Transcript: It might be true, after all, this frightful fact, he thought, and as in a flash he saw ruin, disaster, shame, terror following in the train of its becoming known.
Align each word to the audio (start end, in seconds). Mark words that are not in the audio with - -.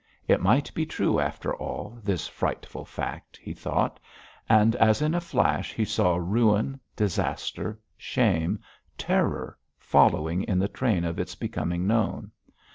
It 0.27 0.41
might 0.41 0.73
be 0.73 0.83
true, 0.87 1.19
after 1.19 1.53
all, 1.55 1.99
this 2.01 2.27
frightful 2.27 2.85
fact, 2.85 3.37
he 3.37 3.53
thought, 3.53 3.99
and 4.49 4.75
as 4.77 4.99
in 4.99 5.13
a 5.13 5.21
flash 5.21 5.73
he 5.73 5.85
saw 5.85 6.15
ruin, 6.15 6.79
disaster, 6.95 7.77
shame, 7.97 8.61
terror 8.97 9.59
following 9.77 10.41
in 10.41 10.57
the 10.57 10.67
train 10.67 11.05
of 11.05 11.19
its 11.19 11.35
becoming 11.35 11.85
known. 11.85 12.31